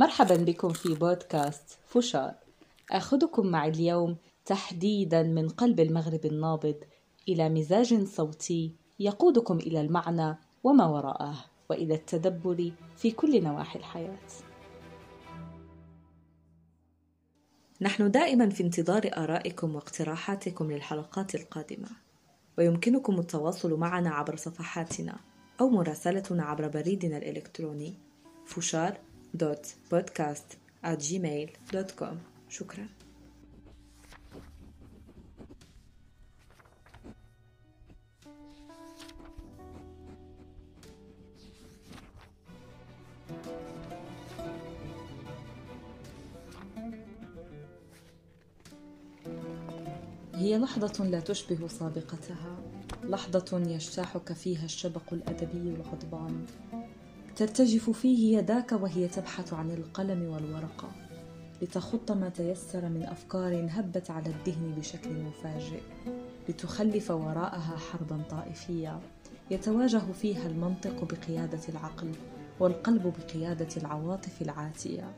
[0.00, 2.34] مرحبا بكم في بودكاست فشار.
[2.90, 6.76] آخذكم معي اليوم تحديدا من قلب المغرب النابض
[7.28, 14.28] إلى مزاج صوتي يقودكم إلى المعنى وما وراءه وإلى التدبر في كل نواحي الحياة.
[17.80, 21.88] نحن دائما في انتظار آرائكم واقتراحاتكم للحلقات القادمة
[22.58, 25.16] ويمكنكم التواصل معنا عبر صفحاتنا
[25.60, 27.94] أو مراسلتنا عبر بريدنا الإلكتروني
[28.46, 30.58] فشار دوت بودكاست
[31.72, 32.88] دوت كوم شكرا
[50.34, 52.56] هي لحظة لا تشبه سابقتها
[53.04, 56.46] لحظة يجتاحك فيها الشبق الأدبي الغضبان
[57.40, 60.88] ترتجف فيه يداك وهي تبحث عن القلم والورقة
[61.62, 65.80] لتخط ما تيسر من أفكار هبت على الذهن بشكل مفاجئ
[66.48, 69.00] لتخلف وراءها حربا طائفية.
[69.50, 72.12] يتواجه فيها المنطق بقيادة العقل
[72.60, 75.14] والقلب بقيادة العواطف العاتية.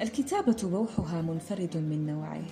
[0.00, 2.44] الكتابة بوحها منفرد من نوعه.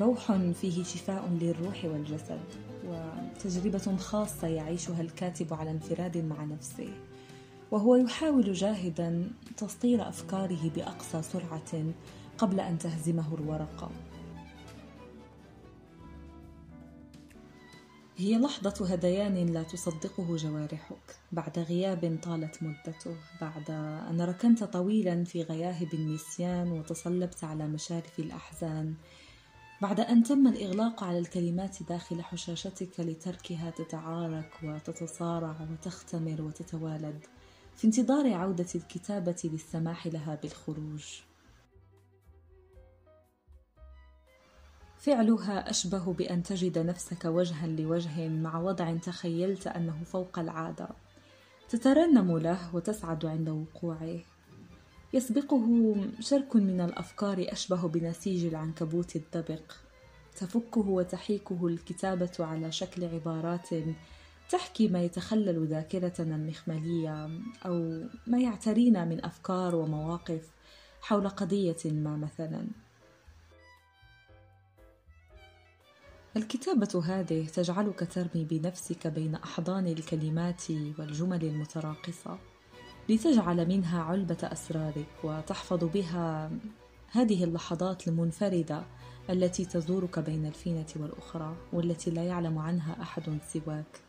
[0.00, 2.40] بوح فيه شفاء للروح والجسد.
[2.88, 6.88] وتجربة خاصة يعيشها الكاتب على انفراد مع نفسه.
[7.70, 11.84] وهو يحاول جاهدا تسطير أفكاره بأقصى سرعة
[12.38, 13.90] قبل أن تهزمه الورقة.
[18.18, 21.16] هي لحظة هذيان لا تصدقه جوارحك.
[21.32, 23.16] بعد غياب طالت مدته.
[23.40, 23.70] بعد
[24.10, 28.94] أن ركنت طويلا في غياهب النسيان وتصلبت على مشارف الأحزان.
[29.82, 37.26] بعد أن تم الإغلاق على الكلمات داخل حشاشتك لتركها تتعارك وتتصارع وتختمر وتتوالد
[37.76, 41.20] في انتظار عودة الكتابة للسماح لها بالخروج.
[44.98, 50.88] فعلها أشبه بأن تجد نفسك وجها لوجه مع وضع تخيلت أنه فوق العادة.
[51.68, 54.20] تترنم له وتسعد عند وقوعه.
[55.12, 59.72] يسبقه شرك من الأفكار أشبه بنسيج العنكبوت الدبق.
[60.36, 63.68] تفكه وتحيكه الكتابة على شكل عبارات
[64.50, 70.50] تحكي ما يتخلل ذاكرتنا المخمليه أو ما يعترينا من أفكار ومواقف
[71.00, 72.66] حول قضية ما مثلا.
[76.36, 82.38] الكتابة هذه تجعلك ترمي بنفسك بين أحضان الكلمات والجمل المتراقصة.
[83.08, 86.50] لتجعل منها علبة أسرارك وتحفظ بها
[87.10, 88.84] هذه اللحظات المنفردة
[89.30, 94.00] التي تزورك بين الفينة والأخرى والتي لا يعلم عنها أحد سواك.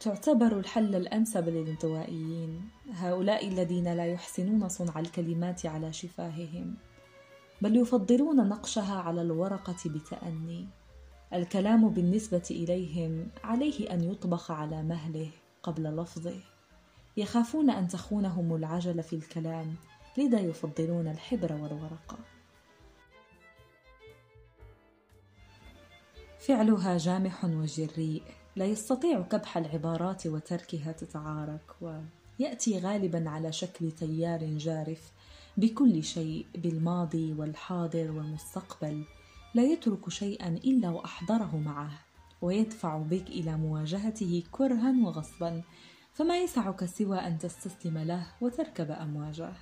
[0.00, 6.74] تعتبر الحل الأنسب للانطوائيين هؤلاء الذين لا يحسنون صنع الكلمات على شفاههم
[7.60, 10.68] بل يفضلون نقشها على الورقة بتأني
[11.34, 15.30] الكلام بالنسبة إليهم عليه أن يطبخ على مهله
[15.62, 16.40] قبل لفظه.
[17.16, 19.74] يخافون أن تخونهم العجلة في الكلام
[20.18, 22.18] لذا يفضلون الحبر والورقة.
[26.38, 28.22] فعلها جامح وجريء
[28.56, 35.12] لا يستطيع كبح العبارات وتركها تتعارك ويأتي غالبا على شكل تيار جارف
[35.56, 39.04] بكل شيء بالماضي والحاضر والمستقبل.
[39.54, 41.90] لا يترك شيئا إلا وأحضره معه
[42.42, 45.62] ويدفع بك إلى مواجهته كرها وغصبا
[46.12, 49.52] فما يسعك سوى أن تستسلم له وتركب أمواجه.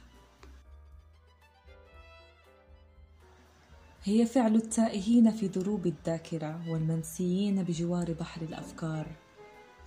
[4.04, 9.06] هي فعل التائهين في دروب الذاكرة والمنسيين بجوار بحر الأفكار.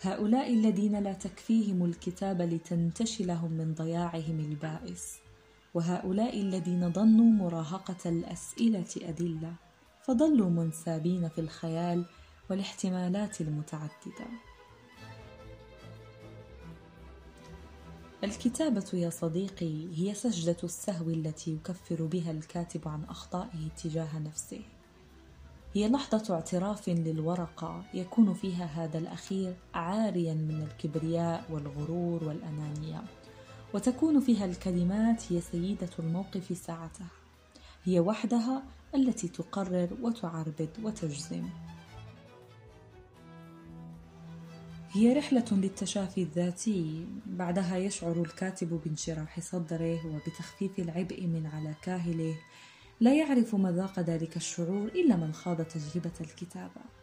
[0.01, 5.17] هؤلاء الذين لا تكفيهم الكتابة لتنتشلهم من ضياعهم البائس
[5.73, 9.53] وهؤلاء الذين ظنوا مراهقة الأسئلة أدلة
[10.03, 12.05] فظلوا منسابين في الخيال
[12.49, 14.27] والاحتمالات المتعددة.
[18.23, 24.61] الكتابة يا صديقي هي سجدة السهو التي يكفر بها الكاتب عن أخطائه تجاه نفسه.
[25.73, 33.03] هي لحظه اعتراف للورقة يكون فيها هذا الأخير عاريا من الكبرياء والغرور والأنانية
[33.73, 37.20] وتكون فيها الكلمات هي سيدة الموقف ساعتها.
[37.83, 38.63] هي وحدها
[38.95, 41.49] التي تقرر وتعربد وتجزم.
[44.91, 52.35] هي رحلة للتشافي الذاتي بعدها يشعر الكاتب بانشراح صدره وبتخفيف العبء من على كاهله.
[52.99, 57.00] لا يعرف مذاق ذلك الشعور إلا من خاض تجربة الكتابة.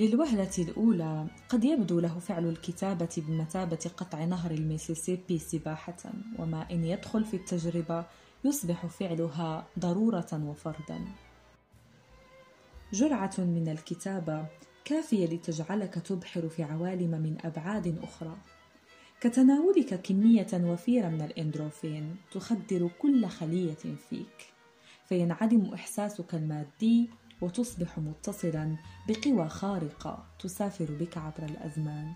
[0.00, 7.24] للوهلة الأولى قد يبدو له فعل الكتابة بمثابة قطع نهر الميسيسيبي سباحة وما إن يدخل
[7.24, 8.04] في التجربة
[8.44, 11.00] يصبح فعلها ضرورة وفردا
[12.92, 14.46] جرعة من الكتابة
[14.84, 18.36] كافية لتجعلك تبحر في عوالم من أبعاد أخرى.
[19.20, 24.52] كتناولك كمية وفيرة من الإندروفين تخدر كل خلية فيك
[25.04, 27.10] فينعدم إحساسك المادي
[27.42, 28.76] وتصبح متصلا
[29.08, 32.12] بقوى خارقة تسافر بك عبر الأزمان.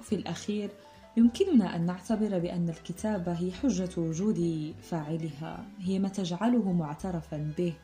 [0.00, 0.70] وفي الأخير
[1.16, 7.74] يمكننا أن نعتبر بأن الكتابة هي حجة وجود فاعلها هي ما تجعله معترفا به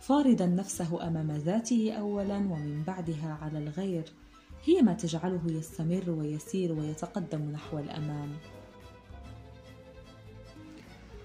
[0.00, 4.04] فارضا نفسه أمام ذاته أولا ومن بعدها على الغير
[4.64, 8.28] هي ما تجعله يستمر ويسير ويتقدم نحو الأمام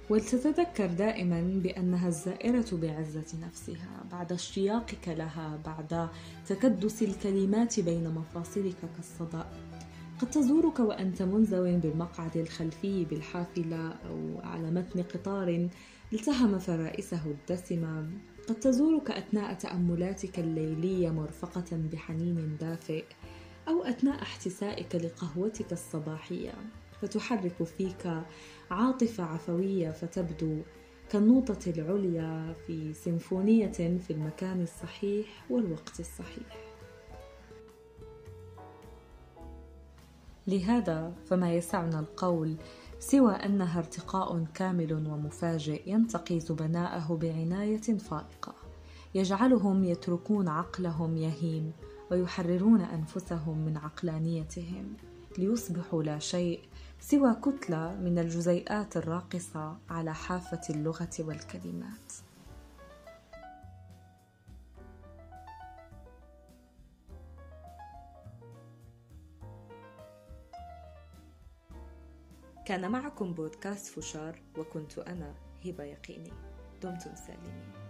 [0.10, 6.10] ولتتذكر دائما بأنها الزائرة بعزة نفسها بعد اشتياقك لها بعد
[6.48, 9.46] تكدس الكلمات بين مفاصلك كالصدأ
[10.19, 15.69] قد تزورك وأنت منزو بالمقعد الخلفي بالحافلة أو على متن قطار
[16.13, 18.10] التهم فرائسه الدسمة.
[18.48, 23.04] قد تزورك أثناء تأملاتك الليلية مرفقة بحنين دافئ
[23.68, 26.54] أو أثناء احتسائك لقهوتك الصباحية.
[27.06, 28.24] فتحرك فيك
[28.72, 30.62] عاطفة عفوية فتبدو
[31.10, 36.57] كالنوطة العليا في سيمفونية في المكان الصحيح والوقت الصحيح.
[40.48, 42.56] لهذا فما يسعنا القول
[43.00, 48.56] سوى أنها ارتقاء كامل ومفاجئ ينتقي زبناءه بعناية فائقة.
[49.16, 51.72] يجعلهم يتركون عقلهم يهيم
[52.12, 54.94] ويحررون أنفسهم من عقلانيتهم.
[55.38, 56.62] ليصبحوا لا شيء
[57.00, 62.14] سوى كتلة من الجزيئات الراقصة على حافة اللغة والكلمات.
[72.66, 75.34] كان معكم بودكاست فشار وكنت أنا
[75.66, 76.34] هبة يقيني.
[76.82, 77.85] دمتم سالمين.